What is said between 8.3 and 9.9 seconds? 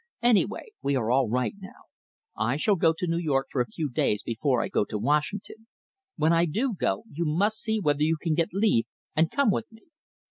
get leave and come with me."